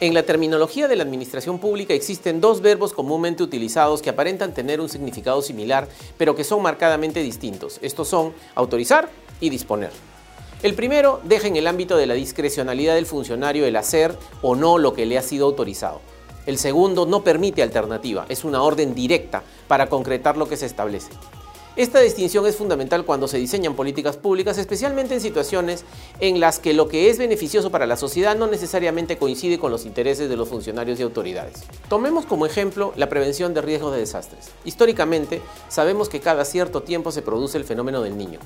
[0.00, 4.80] En la terminología de la administración pública existen dos verbos comúnmente utilizados que aparentan tener
[4.80, 7.80] un significado similar, pero que son marcadamente distintos.
[7.82, 9.08] Estos son autorizar
[9.40, 9.90] y disponer.
[10.62, 14.78] El primero deja en el ámbito de la discrecionalidad del funcionario el hacer o no
[14.78, 16.00] lo que le ha sido autorizado.
[16.46, 21.10] El segundo no permite alternativa, es una orden directa para concretar lo que se establece.
[21.78, 25.84] Esta distinción es fundamental cuando se diseñan políticas públicas, especialmente en situaciones
[26.18, 29.86] en las que lo que es beneficioso para la sociedad no necesariamente coincide con los
[29.86, 31.62] intereses de los funcionarios y autoridades.
[31.88, 34.50] Tomemos como ejemplo la prevención de riesgos de desastres.
[34.64, 38.40] Históricamente, sabemos que cada cierto tiempo se produce el fenómeno del niño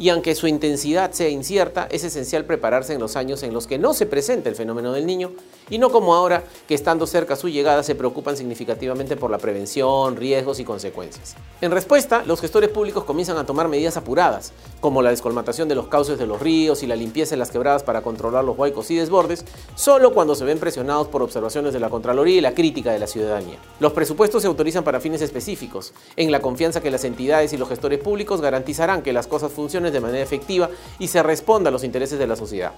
[0.00, 3.78] y aunque su intensidad sea incierta, es esencial prepararse en los años en los que
[3.78, 5.32] no se presenta el fenómeno del niño
[5.68, 10.16] y no como ahora que estando cerca su llegada se preocupan significativamente por la prevención,
[10.16, 11.36] riesgos y consecuencias.
[11.60, 15.88] En respuesta, los gestores públicos comienzan a tomar medidas apuradas, como la descolmatación de los
[15.88, 18.96] cauces de los ríos y la limpieza en las quebradas para controlar los huaicos y
[18.96, 23.00] desbordes, solo cuando se ven presionados por observaciones de la Contraloría y la crítica de
[23.00, 23.58] la ciudadanía.
[23.80, 27.68] Los presupuestos se autorizan para fines específicos, en la confianza que las entidades y los
[27.68, 31.84] gestores públicos garantizarán que las cosas funcionen de manera efectiva y se responda a los
[31.84, 32.72] intereses de la sociedad.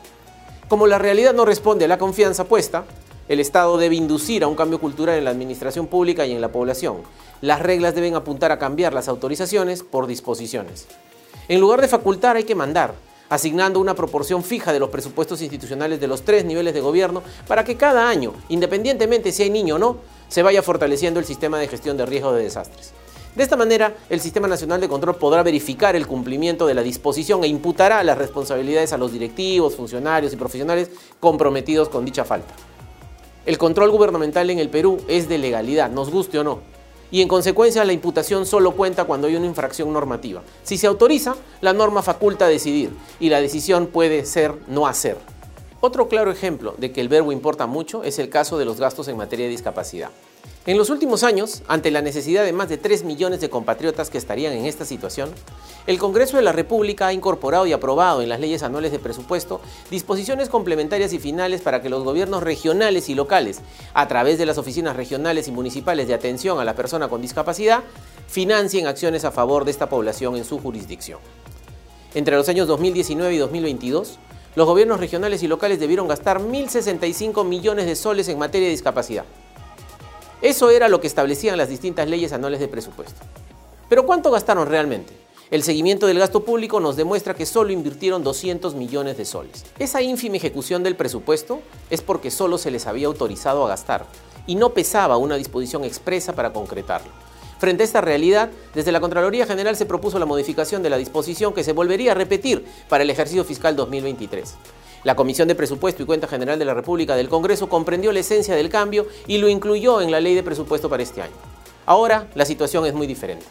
[0.69, 2.85] Como la realidad no responde a la confianza puesta,
[3.29, 6.51] el Estado debe inducir a un cambio cultural en la administración pública y en la
[6.51, 6.99] población.
[7.41, 10.87] Las reglas deben apuntar a cambiar las autorizaciones por disposiciones.
[11.49, 12.95] En lugar de facultar hay que mandar,
[13.29, 17.65] asignando una proporción fija de los presupuestos institucionales de los tres niveles de gobierno para
[17.65, 19.97] que cada año, independientemente si hay niño o no,
[20.29, 22.93] se vaya fortaleciendo el sistema de gestión de riesgo de desastres.
[23.35, 27.43] De esta manera, el Sistema Nacional de Control podrá verificar el cumplimiento de la disposición
[27.45, 32.53] e imputará las responsabilidades a los directivos, funcionarios y profesionales comprometidos con dicha falta.
[33.47, 36.59] El control gubernamental en el Perú es de legalidad, nos guste o no,
[37.11, 40.43] y en consecuencia la imputación solo cuenta cuando hay una infracción normativa.
[40.63, 45.17] Si se autoriza, la norma faculta decidir y la decisión puede ser no hacer.
[45.81, 49.09] Otro claro ejemplo de que el verbo importa mucho es el caso de los gastos
[49.09, 50.11] en materia de discapacidad.
[50.65, 54.19] En los últimos años, ante la necesidad de más de 3 millones de compatriotas que
[54.19, 55.29] estarían en esta situación,
[55.89, 59.61] el Congreso de la República ha incorporado y aprobado en las leyes anuales de presupuesto
[59.91, 63.61] disposiciones complementarias y finales para que los gobiernos regionales y locales,
[63.93, 67.83] a través de las oficinas regionales y municipales de atención a la persona con discapacidad,
[68.29, 71.19] financien acciones a favor de esta población en su jurisdicción.
[72.15, 74.21] Entre los años 2019 y 2022,
[74.55, 79.25] los gobiernos regionales y locales debieron gastar 1.065 millones de soles en materia de discapacidad.
[80.43, 83.21] Eso era lo que establecían las distintas leyes anuales de presupuesto.
[83.89, 85.13] Pero ¿cuánto gastaron realmente?
[85.53, 89.65] El seguimiento del gasto público nos demuestra que solo invirtieron 200 millones de soles.
[89.79, 91.61] Esa ínfima ejecución del presupuesto
[91.91, 94.05] es porque solo se les había autorizado a gastar
[94.49, 97.13] y no pesaba una disposición expresa para concretarlo.
[97.61, 101.55] Frente a esta realidad, desde la Contraloría General se propuso la modificación de la disposición
[101.55, 104.55] que se volvería a repetir para el ejercicio fiscal 2023.
[105.05, 108.55] La Comisión de Presupuesto y Cuenta General de la República del Congreso comprendió la esencia
[108.55, 111.33] del cambio y lo incluyó en la ley de presupuesto para este año.
[111.87, 113.45] Ahora la situación es muy diferente.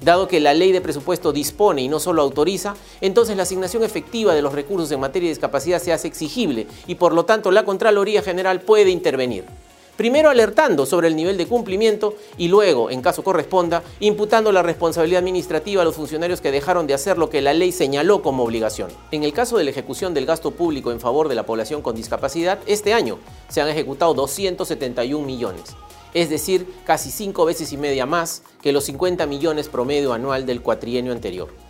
[0.00, 4.32] Dado que la ley de presupuesto dispone y no solo autoriza, entonces la asignación efectiva
[4.32, 7.64] de los recursos en materia de discapacidad se hace exigible y por lo tanto la
[7.64, 9.44] Contraloría General puede intervenir.
[9.96, 15.20] Primero alertando sobre el nivel de cumplimiento y luego, en caso corresponda, imputando la responsabilidad
[15.20, 18.90] administrativa a los funcionarios que dejaron de hacer lo que la ley señaló como obligación.
[19.10, 21.96] En el caso de la ejecución del gasto público en favor de la población con
[21.96, 23.18] discapacidad, este año
[23.48, 25.62] se han ejecutado 271 millones,
[26.12, 30.60] es decir, casi cinco veces y media más que los 50 millones promedio anual del
[30.60, 31.65] cuatrienio anterior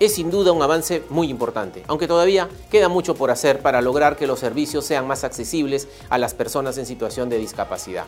[0.00, 4.16] es sin duda un avance muy importante, aunque todavía queda mucho por hacer para lograr
[4.16, 8.06] que los servicios sean más accesibles a las personas en situación de discapacidad.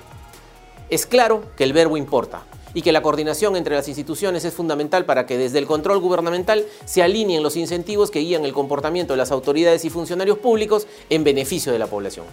[0.89, 2.43] Es claro que el verbo importa
[2.75, 6.65] y que la coordinación entre las instituciones es fundamental para que desde el control gubernamental
[6.87, 11.25] se alineen los incentivos que guían el comportamiento de las autoridades y funcionarios públicos en
[11.25, 12.25] beneficio de la población.